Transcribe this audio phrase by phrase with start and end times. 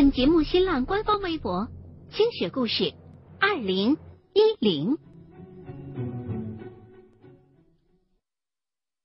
[0.00, 1.68] 本节目新浪官方微博
[2.10, 2.94] “清雪故事
[3.38, 3.98] 二零
[4.32, 4.96] 一零”。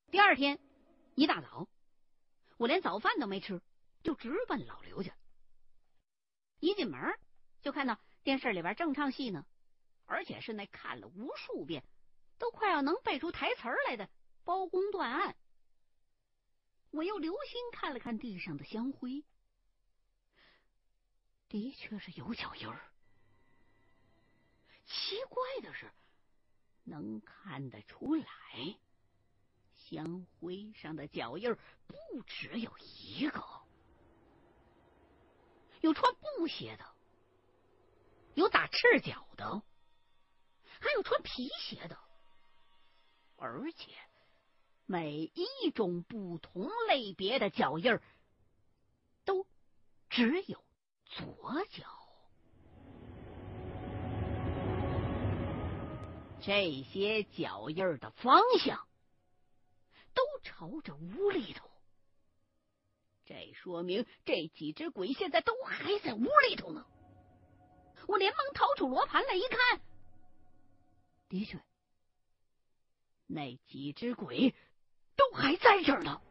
[0.10, 0.58] 第二天
[1.14, 1.68] 一大早，
[2.56, 3.62] 我连早饭都没吃，
[4.04, 5.14] 就直奔老刘家。
[6.62, 7.02] 一进门
[7.62, 9.46] 就看到电视里边正唱戏呢，
[10.06, 11.84] 而且是那看了无数遍，
[12.40, 14.08] 都快要能背出台词来的
[14.46, 15.36] 包公断案。
[16.92, 19.26] 我又留心看了看地上的香灰，
[21.56, 22.82] 的确是有脚印儿。
[24.86, 25.90] 奇怪的是，
[26.84, 28.26] 能看得出来，
[29.74, 33.42] 香灰上的脚印儿不只有一个，
[35.80, 36.86] 有穿布鞋的，
[38.34, 39.64] 有打赤脚的，
[40.82, 41.98] 还有穿皮鞋的，
[43.38, 43.94] 而且。
[44.88, 48.04] 每一种不同类别的脚印儿，
[49.24, 49.48] 都
[50.10, 50.65] 只有
[51.16, 51.84] 左脚。
[56.42, 58.88] 这些脚印的方向
[60.14, 61.70] 都朝着屋里头，
[63.26, 66.86] 这说明这几只鬼现在都还在屋里头呢。
[68.08, 69.82] 我连忙掏出罗盘来一看，
[71.30, 71.60] 的确，
[73.26, 74.54] 那几只鬼。
[75.18, 76.22] 都还在这儿呢，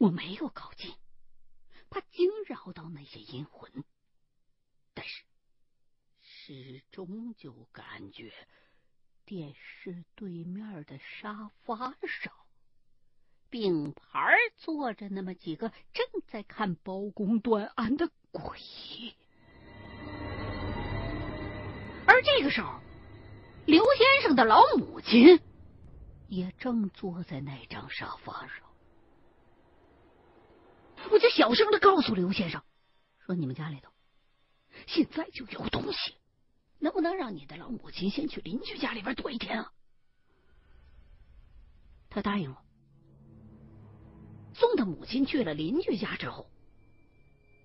[0.00, 0.94] 我没有靠近，
[1.90, 3.84] 怕惊扰到那些阴魂，
[4.94, 5.22] 但是
[6.22, 8.32] 始终就感觉
[9.26, 12.32] 电视对面的沙发上
[13.50, 18.58] 并排坐着那么几个正在看包公断案的鬼，
[22.06, 22.80] 而这个时候。
[23.66, 25.38] 刘先生的老母亲
[26.26, 28.69] 也正坐在那张沙发上，
[31.10, 32.62] 我就小声的告诉刘先生
[33.24, 33.90] 说：“你们家里头
[34.86, 36.14] 现在就有东西，
[36.78, 39.72] 能不能让你的老母亲先去邻居家里边躲一天啊？”
[42.10, 42.62] 他答应了。
[44.54, 46.50] 送他母亲去了邻居家之后，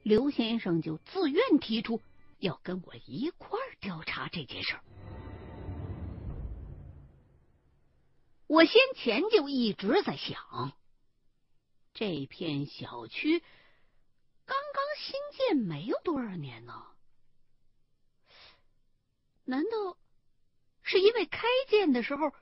[0.04, 2.02] 刘先生就自愿提出
[2.40, 4.84] 要跟我一块儿调查这件事儿。
[8.48, 10.72] 我先前就一直在想，
[11.96, 13.40] 这片小区
[14.46, 16.88] 刚刚新建没有多少年呢，
[19.46, 19.98] 难道
[20.84, 22.34] 是因为开建的时候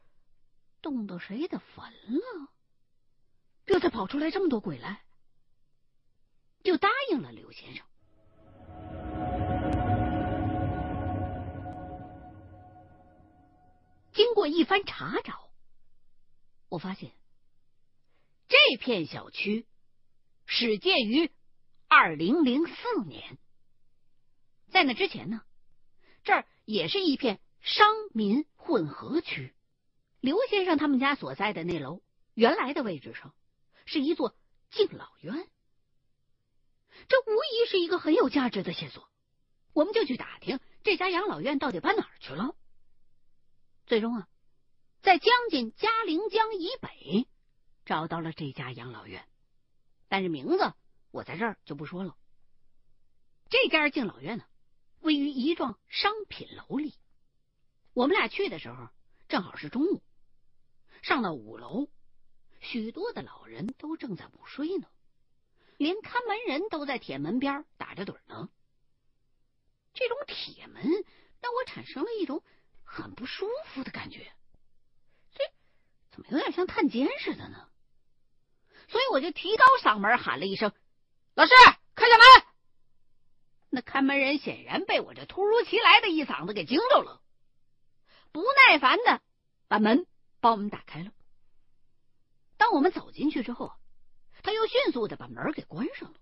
[0.81, 2.51] 动到谁的坟了，
[3.67, 5.03] 这才跑出来这么多鬼来？
[6.63, 7.85] 就答应了刘先生。
[14.13, 15.47] 经过一番查找。
[16.69, 17.11] 我发现
[18.53, 19.65] 这片小区
[20.45, 21.31] 始建于
[21.87, 23.39] 二零零四年，
[24.69, 25.41] 在那之前呢，
[26.23, 29.55] 这儿也是一片商民混合区。
[30.19, 32.03] 刘先生他们家所在的那楼
[32.35, 33.33] 原来的位置上
[33.87, 34.35] 是一座
[34.69, 35.49] 敬老院，
[37.07, 39.09] 这无疑是一个很有价值的线索。
[39.73, 42.55] 我们就去打听这家养老院到底搬哪儿去了。
[43.87, 44.27] 最终啊。
[45.01, 47.27] 在将近嘉陵江以北
[47.85, 49.27] 找到了这家养老院，
[50.07, 50.73] 但是名字
[51.11, 52.17] 我在这儿就不说了。
[53.49, 54.45] 这家敬老院呢，
[55.01, 56.95] 位于一幢商品楼里。
[57.93, 58.89] 我们俩去的时候
[59.27, 60.01] 正好是中午，
[61.01, 61.89] 上到五楼，
[62.61, 64.87] 许多的老人都正在午睡呢，
[65.77, 68.49] 连看门人都在铁门边打着盹呢。
[69.93, 70.83] 这种铁门
[71.41, 72.43] 让我产生了一种
[72.83, 74.31] 很不舒服的感觉。
[75.33, 75.43] 这
[76.09, 77.69] 怎么有点像探监似的呢？
[78.87, 80.71] 所以我就提高嗓门喊了一声
[81.35, 81.51] ：“老师，
[81.95, 82.25] 开下门！”
[83.69, 87.21] 那看门人显然被我这突如其来的一嗓子给惊着了，
[88.31, 89.21] 不耐烦的
[89.67, 90.05] 把门
[90.39, 91.11] 帮我们打开了。
[92.57, 93.73] 当我们走进去之后，
[94.43, 96.19] 他又迅速的把门给关上了。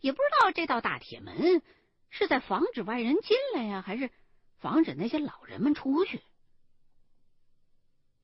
[0.00, 1.62] 也不知道这道大铁门
[2.08, 4.10] 是在防止外人进来呀，还是
[4.58, 6.22] 防止那些老人们出去。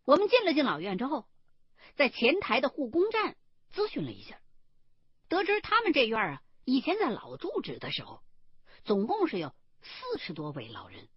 [0.04, 1.26] 我们进了敬老院之后，
[1.96, 3.36] 在前台的护工站
[3.74, 4.38] 咨询了一下，
[5.28, 8.20] 得知他们这院啊，以前在老住址的时候，
[8.84, 11.08] 总共是有四十多位老人，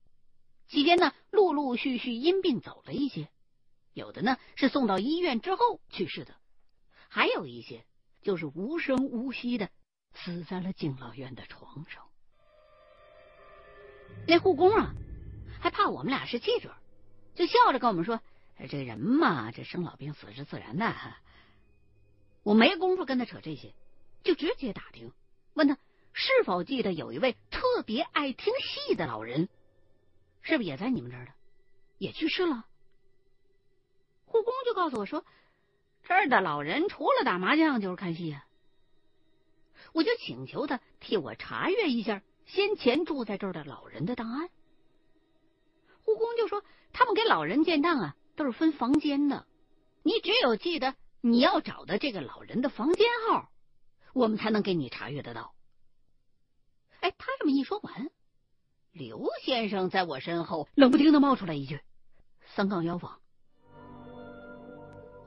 [0.68, 3.30] 期间呢，陆陆续续因病走了一些，
[3.94, 6.36] 有的呢是送到医院之后去世的，
[7.10, 7.86] 还有一些
[8.22, 9.70] 就是无声无息的
[10.14, 12.04] 死在了敬老院的床上。
[14.28, 14.94] 那护工啊，
[15.60, 16.76] 还怕我们俩是记者，
[17.36, 18.22] 就笑着跟我们说。
[18.70, 20.94] 这人嘛，这生老病死是自然的。
[22.44, 23.74] 我没工夫跟他扯这些，
[24.24, 25.12] 就直接打听，
[25.54, 25.78] 问他
[26.14, 29.50] 是否记得有一位特别爱听戏的老人，
[30.42, 31.32] 是不是也在你们这儿的，
[31.98, 32.66] 也去世了？
[34.26, 35.24] 护工就告诉我说，
[36.04, 38.46] 这儿的老人除了打麻将就是看戏啊。
[39.94, 44.50] 我就请求他替我查阅一下先前住在这儿的老人的档案。
[46.04, 49.46] 护工就说，他们给老人建档啊，都是分房间的，
[50.04, 53.50] 你只有记得你要找的这个老人的房间号，
[54.14, 55.54] 我们才能给你查阅得到。
[57.02, 58.10] 哎，他这么一说完，
[58.92, 61.82] 刘先生在我身后冷不丁的冒出来一句
[62.56, 63.20] ：“三杠幺房。”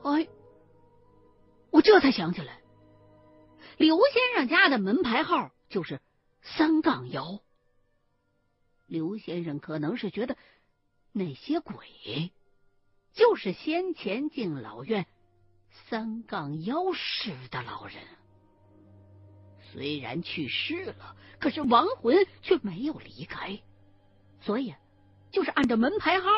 [0.03, 0.29] 哎，
[1.71, 2.63] 我这才想起来，
[3.77, 6.01] 刘先生家的门牌号就是
[6.43, 7.41] 三杠幺。
[8.87, 10.37] 刘先生可能是觉得
[11.13, 12.33] 那些鬼
[13.12, 15.07] 就是先前敬老院
[15.89, 17.97] 三杠幺室的老人，
[19.73, 23.61] 虽然去世了，可是亡魂却没有离开，
[24.41, 24.75] 所以
[25.31, 26.29] 就是按照门牌号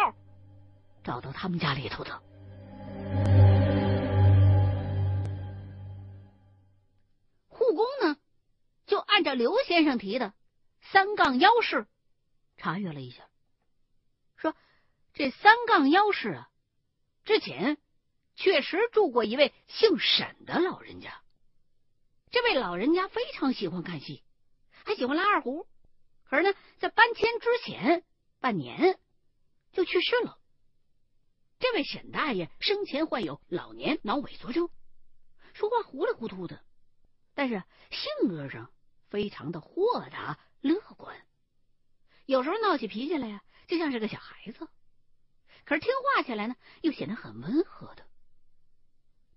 [1.04, 2.22] 找到他们家里头的。
[7.48, 8.16] 护工呢，
[8.86, 10.34] 就按照刘先生提的
[10.80, 11.86] 三杠幺室
[12.56, 13.24] 查阅了一下，
[14.36, 14.54] 说
[15.14, 16.48] 这三杠幺室啊，
[17.24, 17.78] 之前
[18.34, 21.22] 确实住过一位姓沈的老人家。
[22.30, 24.22] 这位老人家非常喜欢看戏，
[24.84, 25.66] 还喜欢拉二胡。
[26.24, 28.04] 可是呢，在搬迁之前
[28.40, 28.98] 半年
[29.72, 30.38] 就去世了。
[31.58, 34.68] 这位沈大爷生前患有老年脑萎缩症，
[35.52, 36.64] 说话糊里糊涂的，
[37.34, 38.70] 但是性格上。
[39.10, 41.14] 非常的豁达乐观，
[42.24, 44.66] 有时候闹起脾气来呀，就像是个小孩子。
[45.64, 48.04] 可是听话起来呢，又显得很温和的。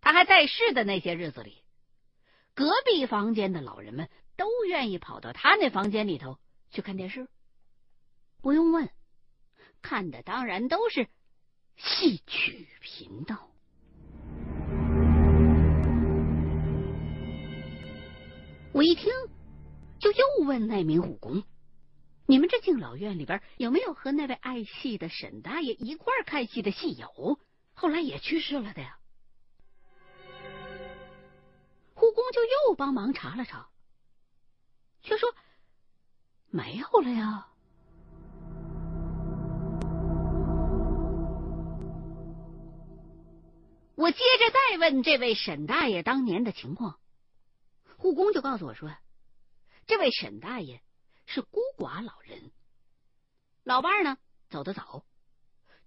[0.01, 1.63] 他还在世的那些日子里，
[2.54, 6.38] 隔壁房间的老人们都愿意跑到他那房间里头
[6.72, 7.27] 去看电视。
[8.42, 8.89] 不用问，
[9.81, 11.07] 看的当然都是
[11.77, 13.50] 戏曲频道。
[18.74, 19.12] 我一听。
[19.98, 21.42] 就又问那名武工
[22.27, 27.39] ：“你们这敬老院里边有没有和那位爱戏的沈大爷一块看戏的戏友？
[27.74, 28.98] 后来也去世了的呀？”
[31.94, 33.69] 护工就又帮忙查了查，
[35.01, 35.33] 却说
[36.50, 37.48] 没有了呀。
[43.95, 47.00] 我接着再问这位沈大爷当年的情况，
[47.98, 48.92] 护工就告诉我说。
[49.88, 50.81] 这位沈大爷
[51.25, 52.51] 是孤寡老人，
[53.63, 54.18] 老伴儿呢
[54.50, 55.06] 走得早，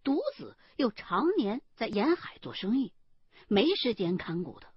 [0.02, 2.93] 独子又常年在沿海做生意，
[3.46, 4.69] 没时间看顾他。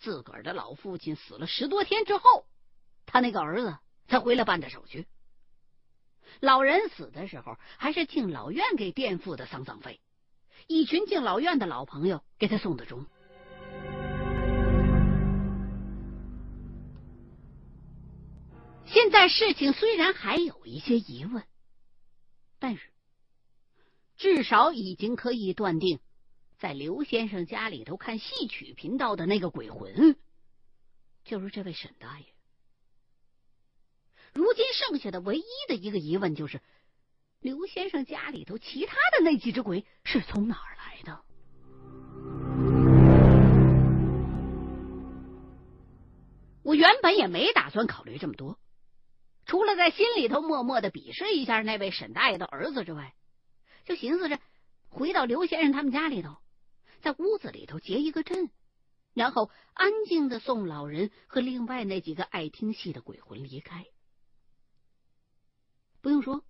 [0.00, 2.46] 自个儿的老父亲死了十多天之后，
[3.06, 3.78] 他那个儿子
[4.08, 5.06] 才回来办的手续。
[6.40, 10.00] 老人死的时候，还是敬老院给垫付的丧葬费，
[10.66, 13.06] 一群敬老院的老朋友给他送的终。
[18.94, 21.42] 现在事情虽然还有一些疑问，
[22.60, 22.90] 但是
[24.16, 25.98] 至少已经可以断定，
[26.58, 30.16] 在刘先生家里头看戏曲频道的那个鬼魂，
[31.24, 32.26] 就是这位沈大爷。
[34.32, 36.60] 如今剩下的唯一的一个疑问就是，
[37.40, 41.24] 刘先生家里头其他的那几只鬼是从哪儿来的？
[46.62, 48.56] 我原本也没打算考虑这么多。
[49.46, 53.14] 除了在心里头默默的鄙视一下那位沈大爷的儿子之外，
[53.84, 54.40] 就寻思着
[54.88, 56.38] 回到刘先生他们家里头，
[57.02, 58.50] 在屋子里头结一个阵，
[59.12, 63.84] 然后安静的送老人和另外那几个爱听戏的鬼魂离开。
[66.00, 66.42] 不用说，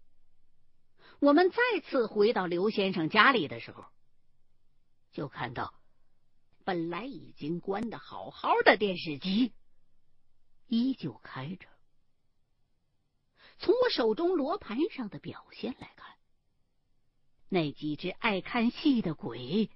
[1.19, 1.59] 我们再
[1.89, 3.85] 次回到刘先生家里的时候，
[5.13, 5.75] 就看到
[6.65, 9.53] 本来已经关的好好的电视机
[10.67, 11.74] 依旧开着。
[13.59, 16.15] 从我手中罗盘上的表现来看，
[17.49, 19.71] 那几只爱看戏的鬼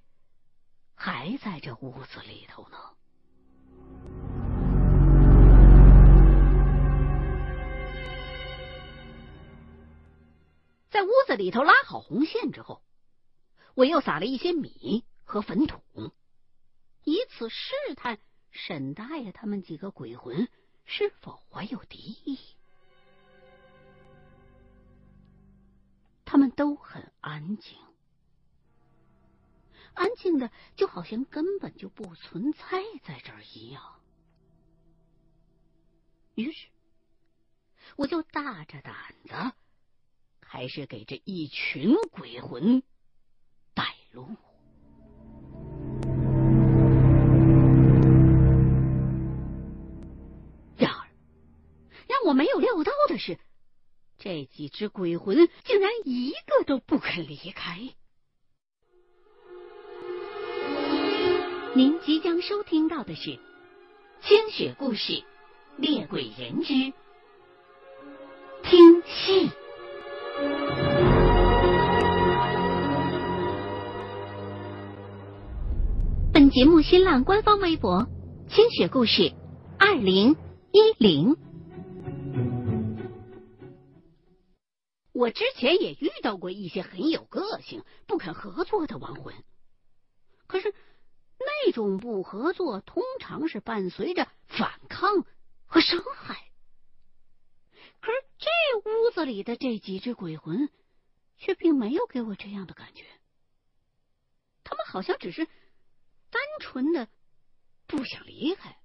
[0.93, 2.77] 还在这屋子里头呢。
[10.89, 12.83] 在屋子里头拉好红线之后，
[13.75, 15.81] 我又撒了一些米和粉土，
[17.05, 18.19] 以此试探
[18.51, 20.49] 沈大爷他们几个鬼魂
[20.85, 22.39] 是否怀有敌意。
[26.31, 27.75] 他们都很安静，
[29.95, 32.59] 安静的就好像根本就不存在
[33.03, 33.81] 在这一样。
[36.35, 36.67] 于是，
[37.95, 38.93] 我就大着胆
[39.25, 39.33] 子，
[40.39, 42.83] 开始给这一群鬼魂
[43.73, 44.27] 带路。
[50.77, 51.09] 然而，
[52.07, 53.39] 让我没有料到的是，
[54.19, 57.79] 这几只鬼魂竟然一个都不肯离开。
[61.73, 63.29] 您即将收听到的是
[64.21, 65.13] 《清雪故事·
[65.77, 66.73] 猎鬼人之
[68.61, 69.47] 听戏》。
[76.33, 78.05] 本节目新浪官方微博
[78.51, 79.31] “清雪故事
[79.77, 80.35] 二零
[80.73, 81.37] 一零”。
[85.19, 89.35] 我之前也遇到过一些很有个性、不肯合作的亡魂，
[90.47, 90.73] 可是。
[91.41, 95.25] 那种不合作通常是伴随着反抗
[95.65, 96.51] 和伤害，
[98.01, 98.49] 可是这
[98.79, 100.69] 屋子里的这几只鬼魂
[101.37, 103.05] 却并没有给我这样的感觉。
[104.65, 107.07] 他们好像只是单纯的
[107.87, 108.77] 不想离开，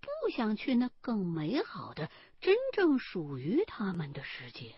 [0.00, 4.74] 不想去那更美好的、真正属于他们的世界。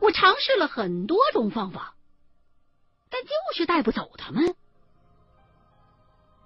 [0.00, 1.94] 我尝试了很多种方法，
[3.08, 4.56] 但就是带不走他们。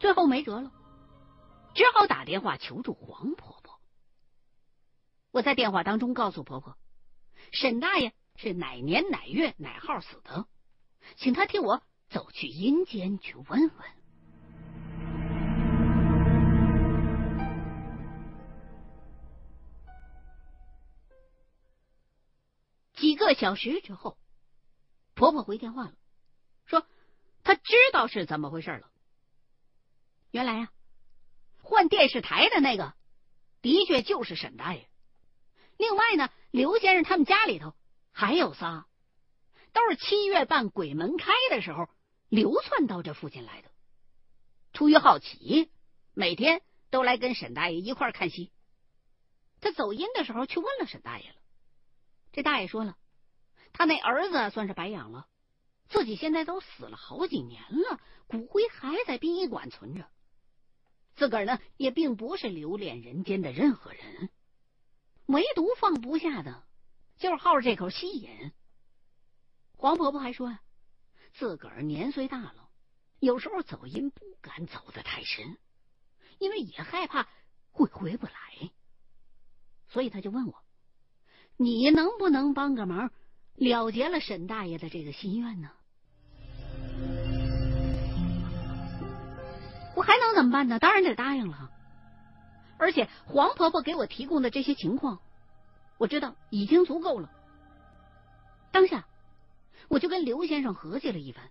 [0.00, 0.73] 最后没辙了，
[1.75, 3.80] 只好打电话求助黄婆婆。
[5.30, 6.76] 我在电话当中告诉婆婆，
[7.52, 10.46] 沈大爷是哪年哪月哪号死的，
[11.16, 13.70] 请她替我走去阴间去问问。
[22.94, 24.16] 几个小时之后，
[25.14, 25.94] 婆婆回电话了，
[26.66, 26.86] 说
[27.42, 28.90] 她知道是怎么回事了。
[30.30, 30.70] 原来呀，
[31.60, 32.94] 换电视台的那个
[33.62, 34.88] 的确就是沈大爷。
[35.76, 37.74] 另外呢，刘先生他们家里头
[38.12, 38.86] 还有仨，
[39.72, 41.88] 都是七月半鬼门开的时候
[42.28, 43.70] 流窜到这附近来的。
[44.72, 45.70] 出于好奇，
[46.14, 48.52] 每天都来跟沈大爷一块看戏。
[49.60, 51.36] 他走阴的时候去问了沈大爷了。
[52.34, 52.98] 这大爷说了，
[53.72, 55.28] 他那儿子算是白养了，
[55.86, 60.10] 自己现在都死了好几年了，骨灰还在殡仪馆存着。
[61.14, 64.30] 自个儿呢，也并不是留恋人间的任何人，
[65.26, 66.64] 唯独放不下的，
[67.18, 68.50] 就是好这口气瘾。
[69.76, 70.60] 黄婆婆还说呀，
[71.34, 72.68] 自个儿年岁大了，
[73.20, 75.56] 有时候走阴不敢走得太深，
[76.40, 77.28] 因为也害怕
[77.70, 78.32] 会回不来，
[79.86, 80.63] 所以他就问我。
[81.56, 83.11] 你能不能帮个忙，
[83.54, 85.70] 了结了沈大爷的这个心愿呢？
[89.94, 90.78] 我还能怎么办呢？
[90.80, 91.70] 当然得答应了。
[92.76, 95.20] 而且黄婆婆给我提供的这些情况，
[95.96, 97.30] 我知道已经足够了。
[98.73, 99.06] 当下，
[99.88, 101.50] 我就跟刘先生合计了一番，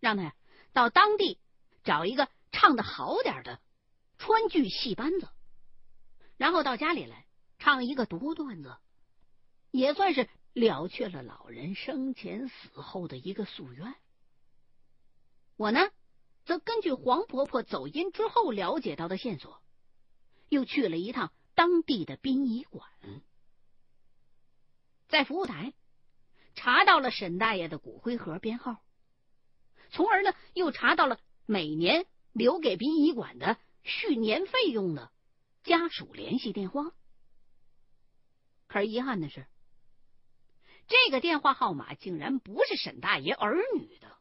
[0.00, 0.34] 让他呀
[0.74, 1.38] 到当地
[1.82, 3.58] 找一个唱的好点的
[4.18, 5.28] 川剧戏班子，
[6.36, 7.24] 然后到家里来
[7.58, 8.76] 唱一个独段子。
[9.70, 13.94] 也算是了却了老人生前死后的一个夙愿。
[15.56, 15.90] 我呢，
[16.44, 19.62] 则根据黄婆婆走阴之后了解到的线索，
[20.48, 22.88] 又去了一趟当地的殡仪馆，
[25.08, 25.74] 在服务台
[26.54, 28.82] 查到了沈大爷的骨灰盒编号，
[29.90, 35.12] 从而呢，又查到了每年留给殡仪馆的续年费用的
[35.62, 36.92] 家属联系电话。
[38.66, 39.46] 可是遗憾的是。
[40.88, 44.16] 这个电话号码竟然不是沈大爷儿女的，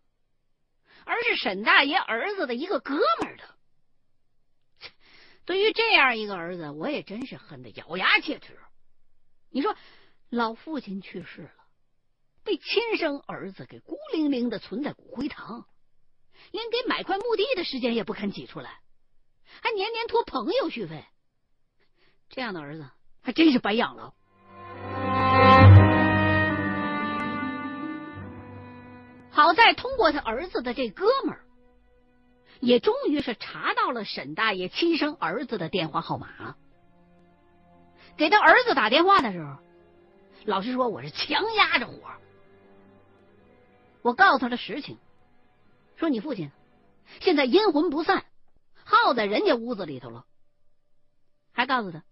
[1.06, 3.56] 而是沈大爷儿子的一个哥们儿的。
[5.46, 8.60] 对于这样一个儿子，我也真是恨得咬牙切齿。
[9.50, 9.76] 你说，
[10.30, 11.54] 老父亲去世了，
[12.44, 15.66] 被亲生儿子给孤零零的存在骨灰堂，
[16.52, 18.82] 连给买块墓地的时间也不肯挤出来，
[19.62, 21.06] 还年年托朋友续费，
[22.28, 22.90] 这样的儿子
[23.22, 24.14] 还真是白养了。
[29.38, 31.46] 好在通过他儿子的这哥们儿，
[32.60, 36.56] 也终于是查到了沈大爷亲生儿子的电话号码。
[38.18, 39.58] 给他儿子打电话的时候，
[40.46, 41.94] 老实说，我是强压着火。
[44.02, 44.98] 我告诉他的实情，
[45.98, 46.50] 说你父亲
[47.20, 48.26] 现在阴魂不散，
[48.84, 50.26] 耗在人家屋子里头了。
[51.52, 52.04] 还告诉他，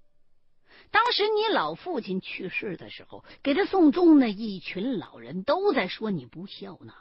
[0.92, 6.94] 当时你老父亲去世的时候，给他送终那一群老人都在说你不孝呢。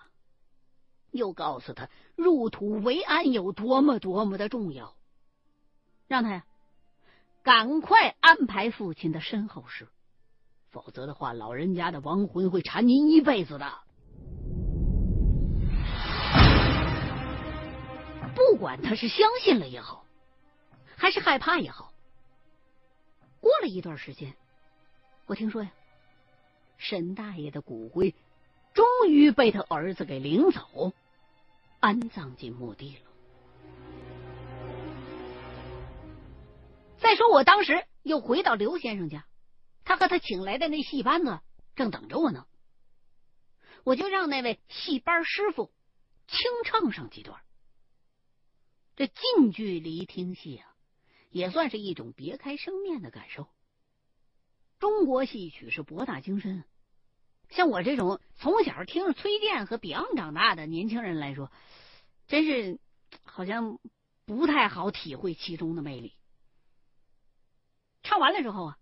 [1.15, 4.95] 又告诉他入土为安有多么多么的重要，
[6.09, 6.45] 让他呀
[7.45, 9.87] 赶快安排父亲的身后事，
[10.71, 13.73] 否则的话，老人家的亡魂会缠您一辈子的。
[18.35, 20.05] 不管他是相信了也好，
[20.97, 21.93] 还是害怕也好，
[23.39, 24.35] 过了一段时间，
[25.27, 25.71] 我听说呀，
[26.77, 28.15] 沈大爷的骨灰
[28.73, 30.93] 终于被他儿子给领走，
[31.85, 33.11] 安葬进墓地了。
[36.97, 39.27] 再说，我当时又回到刘先生家，
[39.85, 41.41] 他和他请来的那戏班子
[41.77, 42.47] 正等着我呢，
[43.85, 45.75] 我就让那位戏班师傅
[46.27, 47.39] 清唱上几段。
[48.97, 50.75] 这近距离听戏啊，
[51.29, 53.47] 也算是一种别开生面的感受。
[54.79, 56.65] 中国戏曲是博大精深，
[57.51, 61.53] 像我这种从小听着崔健和 Beyond 长大的年轻人来说，
[62.27, 62.81] 真是
[63.23, 63.79] 好像
[64.25, 66.15] 不太好体会其中的魅力。
[68.03, 68.79] 唱完了之后啊，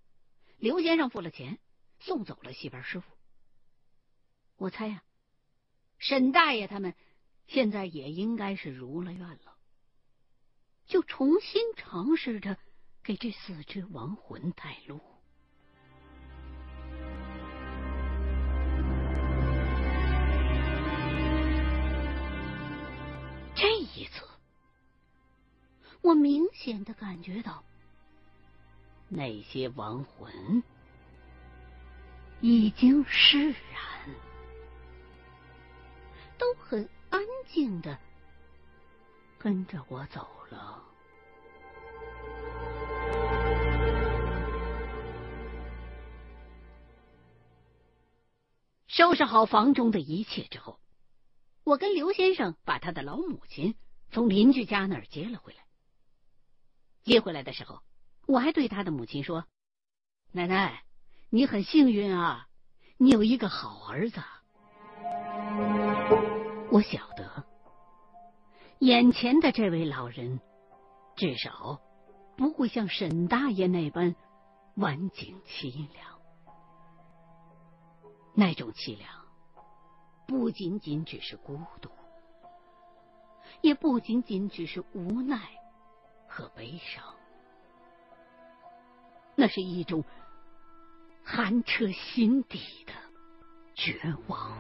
[0.59, 1.59] 刘先生付了钱，
[2.01, 3.07] 送走了戏班师傅。
[4.57, 5.03] 我猜呀，
[5.99, 6.95] 沈大爷他们
[7.47, 9.59] 现在也应该是如了愿了。
[10.87, 12.59] 就重新尝试着
[13.03, 15.01] 给这四只亡魂带路。
[23.63, 24.27] 这一次，
[26.01, 27.63] 我明显的感觉到，
[29.09, 30.65] 那些亡魂
[32.41, 33.57] 已经释然，
[36.37, 37.97] 都很安静的。
[39.39, 40.83] 跟着我走了。
[48.89, 50.81] 收拾好房中的一切之后，
[51.65, 53.75] 我跟刘先生把他的老母亲
[54.11, 55.61] 从邻居家那儿接了回来。
[57.03, 57.81] 接回来的时候，
[58.27, 59.45] 我还对他的母亲说
[60.33, 60.85] ：“奶奶，
[61.31, 62.49] 你很幸运啊，
[62.97, 64.21] 你有一个好儿子。”
[66.71, 67.45] 我晓得。
[68.79, 70.41] 眼前的这位老人，
[71.15, 71.81] 至少
[72.37, 74.17] 不会像沈大爷那般
[74.75, 76.21] 晚景凄凉。
[78.35, 79.22] 那种凄凉，
[80.33, 81.91] 不仅仅只是孤独，
[83.61, 85.39] 也不仅仅只是无奈
[86.27, 87.05] 和悲伤，
[89.37, 90.03] 那是一种
[91.23, 92.95] 寒彻心底的
[93.75, 94.57] 绝望。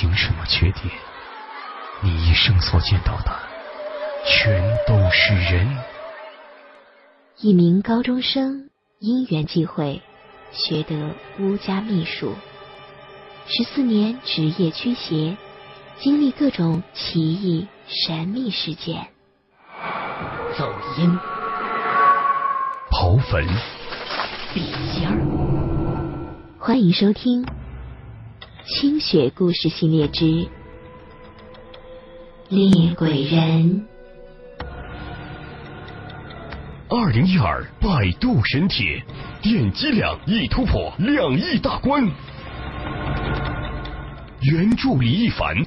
[0.00, 0.90] 凭什么确定
[2.00, 3.38] 你一生所见到的
[4.24, 5.76] 全都是人？
[7.36, 10.00] 一名高中生因缘际会
[10.52, 12.34] 学得巫家秘术，
[13.46, 15.36] 十四年职业驱邪，
[15.98, 19.06] 经历各种奇异神秘事件。
[20.56, 21.18] 走阴、
[22.90, 23.46] 刨坟、
[24.54, 27.59] 笔仙儿，欢迎收听。
[28.70, 30.24] 清雪故事系列之
[32.48, 33.86] 《猎鬼人》。
[36.88, 39.02] 二零一二百度神帖，
[39.42, 42.08] 点击量已突破两亿大关。
[44.42, 45.66] 原著李一凡，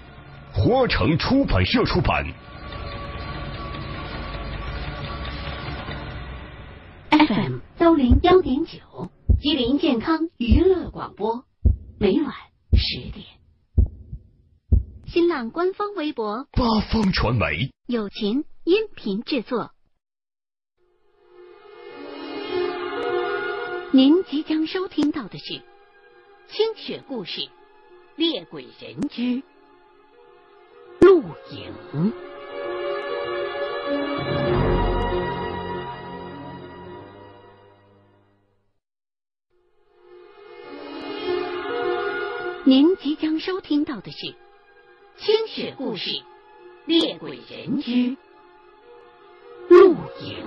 [0.54, 2.26] 花城出版社出版。
[7.12, 8.80] FM 幺零幺点九，
[9.42, 11.44] 吉林健康娱乐广播，
[12.00, 12.34] 每晚。
[12.76, 13.26] 十点，
[15.06, 16.48] 新浪官方微博。
[16.52, 17.70] 八方传媒。
[17.88, 19.72] 友情音频制作。
[23.92, 25.54] 您即将收听到的是
[26.48, 27.42] 《清雪故事·
[28.16, 29.44] 猎鬼人之
[31.00, 31.72] 录影》
[42.66, 44.18] 您即将收听到的是
[45.18, 46.12] 《清雪故事·
[46.86, 48.16] 猎鬼人之
[49.70, 50.46] 录影》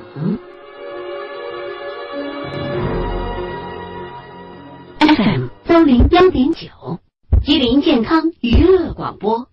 [5.00, 7.00] ，FM 幺零幺点九，
[7.44, 9.50] 吉林健康娱乐广播，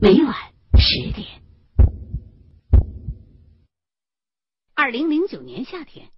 [0.00, 0.36] 每晚
[0.78, 1.42] 十点。
[4.76, 6.10] 二零零九年夏天，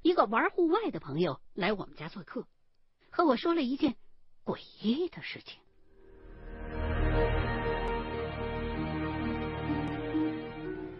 [0.00, 2.46] 一个玩户外的朋友来我们家做客，
[3.10, 3.96] 和我说了一件。
[4.44, 5.58] 诡异的事情。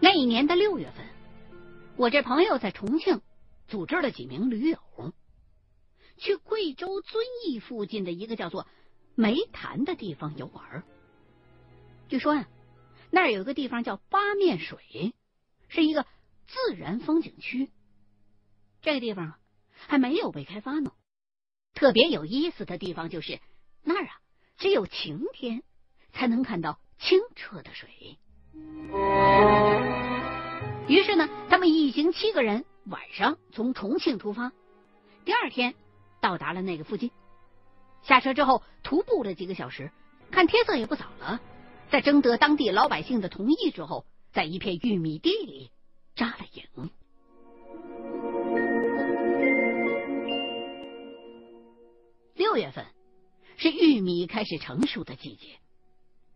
[0.01, 1.07] 那一年的六月份
[1.97, 3.21] 我这朋友在重庆
[3.69, 4.79] 组织了几名驴友
[6.19, 8.67] 去贵州遵义附近的一个叫做
[9.17, 10.85] 湄潭的地方游玩
[12.09, 12.49] 据说呀
[13.11, 15.15] 那有一个地方叫八面水
[15.69, 16.07] 是一个
[16.47, 17.71] 自然风景区。
[18.81, 19.35] 这个地方
[19.71, 20.93] 还没有被开发呢
[21.75, 23.41] 特别有意思的地方就是
[23.83, 24.21] 那儿啊，
[24.57, 25.63] 只有晴天
[26.13, 28.19] 才能看到清澈的水。
[30.89, 34.53] 于是呢，他们一行七个人晚上从重庆出发，
[35.25, 35.75] 第二天
[36.21, 37.11] 到达了那个附近。
[38.03, 39.91] 下车之后，徒步了几个小时，
[40.31, 41.41] 看天色也不早了，
[41.91, 45.71] 在征得当地老百姓的同意之后，在一片玉米地里
[46.15, 46.91] 扎了营。
[52.53, 52.85] 六月份
[53.57, 55.59] 是玉米开始成熟的季节，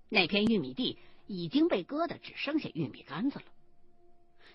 [0.09, 3.45] 那片玉米地已经被割的只剩下玉米杆子了。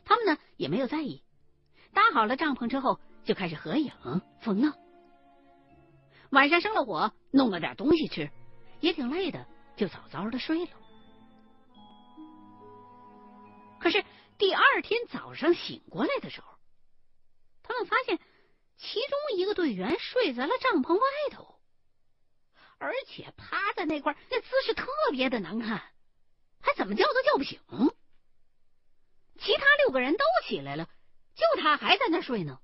[0.04, 1.22] 他们呢也没有在意，
[1.94, 3.92] 搭好了帐篷之后就开始合影
[4.40, 4.74] 疯闹。
[6.32, 8.32] 晚上生了火，弄了点东西吃，
[8.80, 9.46] 也挺累的，
[9.78, 10.72] 就早早的睡了。
[13.80, 14.04] 可是
[14.40, 16.48] 第二天早上醒过来的时候，
[17.62, 18.20] 他们发现
[18.82, 21.60] 其中一个队员睡在了帐篷外头，
[22.80, 25.84] 而且趴在那块那姿势特别的难看，
[26.60, 27.62] 还怎么叫都叫不醒。
[29.38, 30.90] 其他六个人都起来了，
[31.36, 32.60] 就他还在那睡呢。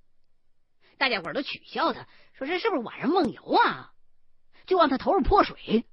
[0.97, 3.93] 大家伙都取笑他，说这是不是晚上梦游啊？
[4.65, 5.85] 就往他头上泼水。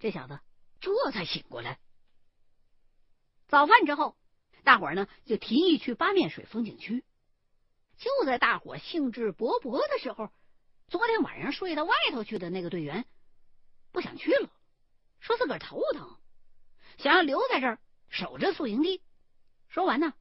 [0.00, 0.40] 这小子
[0.80, 1.78] 这才醒过来。
[3.46, 4.16] 早饭之后，
[4.64, 7.04] 大伙呢就提议去八面水风景区。
[8.00, 10.30] 就在大伙兴致勃勃的时候，
[10.88, 13.04] 昨天晚上睡到外头去的那个队员
[13.92, 14.48] 不想去了，
[15.20, 16.16] 说自个儿头疼，
[16.96, 19.02] 想要留在这儿守着宿营地。
[19.68, 20.14] 说完呢，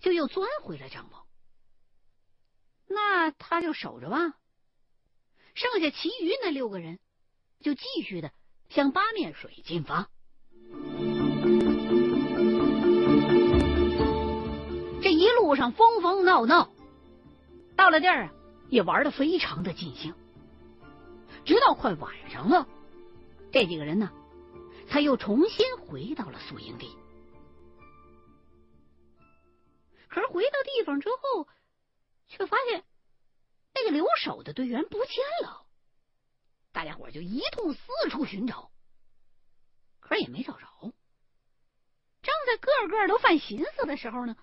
[0.00, 1.16] 就又钻回了帐篷。
[2.86, 4.36] 那他就守着吧。
[5.54, 7.00] 剩下其余那六个人
[7.60, 8.30] 就继续的
[8.68, 10.08] 向八面水进发。
[15.02, 16.70] 这一路上疯疯闹闹，
[17.76, 18.32] 到了地儿啊，
[18.68, 20.14] 也玩的非常的尽兴。
[21.44, 22.66] 直到快晚上了，
[23.52, 24.10] 这几个人呢，
[24.88, 26.96] 才又重新回到了宿营地。
[30.08, 31.46] 可是回到地方之后，
[32.26, 32.82] 却发现
[33.74, 35.66] 那个留守的队员不见了。
[36.72, 38.70] 大家伙就一通四处寻找，
[40.00, 40.66] 可是也没找着。
[42.22, 44.36] 正在个个都犯寻思的时候呢，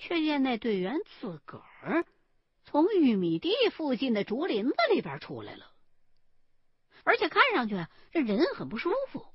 [0.00, 2.06] 却见那队员自个儿
[2.64, 5.70] 从玉米地附近的竹林子里边出来了，
[7.04, 9.26] 而且看上去这人很不舒服。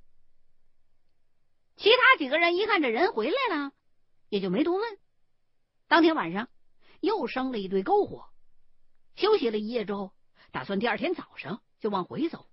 [1.76, 3.74] 其他几个人一看这人回来了，
[4.30, 4.98] 也就没多问。
[5.88, 6.50] 当天晚上
[7.00, 8.26] 又生了一堆篝火，
[9.16, 10.14] 休息了一夜之后，
[10.52, 12.48] 打算第二天早上就往回走。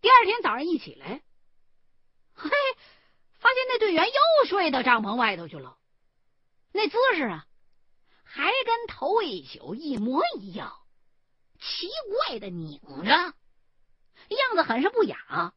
[0.00, 1.22] 第二天早上一起来，
[2.34, 2.50] 嘿，
[3.38, 5.76] 发现那队员又睡到帐篷外头去了，
[6.72, 7.46] 那姿势啊，
[8.24, 10.72] 还跟头一宿一模一样，
[11.60, 11.88] 奇
[12.26, 13.34] 怪的拧着，样
[14.54, 15.54] 子很是不雅。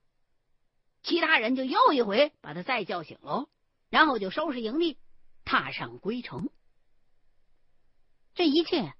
[1.03, 3.49] 其他人就又一回把他再叫醒喽，
[3.89, 4.97] 然后就收拾营地。
[5.43, 6.49] 踏上归程，
[8.35, 8.93] 这一切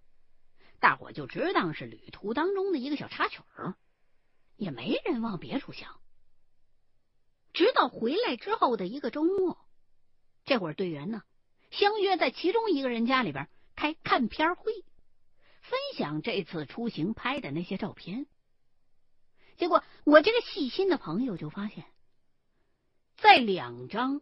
[0.80, 3.76] 大伙就只当是旅途当中的一个小插曲儿，
[4.58, 6.02] 也没人往别处想。
[7.54, 9.64] 直到回来之后的一个周末，
[10.44, 11.22] 这会儿队员呢
[11.72, 14.72] 相约在其中一个人家里边开看片会，
[15.62, 18.28] 分享这次出行拍的那些照片。
[19.58, 21.86] 结果我这个细心的朋友就发现，
[23.18, 24.22] 在两张。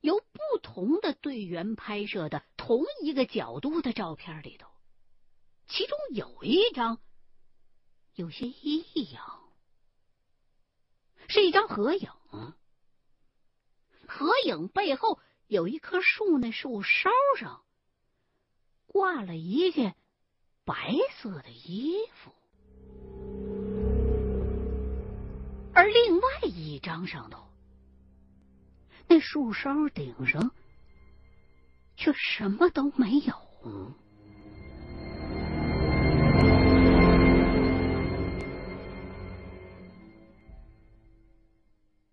[0.00, 4.68] 由不同的队员拍摄的同一个角度的照片里头，
[5.66, 7.00] 其中有一张
[8.14, 9.42] 有些异样，
[11.26, 12.08] 是一张合影。
[14.06, 17.62] 合影背后有一棵树，那树梢上
[18.86, 19.96] 挂了一件
[20.66, 22.32] 白色的衣服，
[25.72, 27.48] 而另外一张上头。
[29.06, 30.50] 那树梢顶上
[31.96, 33.34] 却什么都没有。